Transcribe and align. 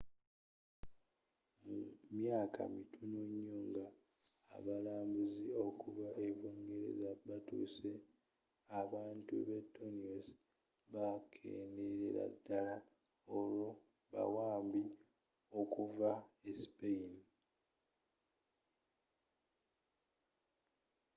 mu 1.65 1.77
myaka 2.19 2.61
mitono 2.75 3.21
nyo 3.41 3.55
nga 3.67 3.85
abalambuzzi 4.57 5.49
okuva 5.65 6.07
e 6.25 6.25
bungereza 6.37 7.11
batuuse 7.27 7.91
abantu 8.81 9.33
b'e 9.45 9.59
tainos 9.73 10.25
bakendelela 10.93 12.25
ddala 12.33 12.75
olwa 13.37 13.71
bawambi 14.13 14.83
okuva 15.59 16.11
e 16.49 16.51
spayini 16.61 17.23